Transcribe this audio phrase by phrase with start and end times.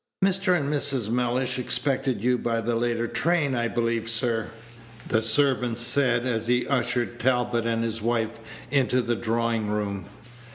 [0.25, 0.59] "Mr.
[0.59, 1.11] and Mrs.
[1.11, 4.49] Mellish expected you by the later train, I believe sir,"
[5.07, 8.39] the servant said, as he ushered Talbot and his wife
[8.71, 10.05] into the drawing room.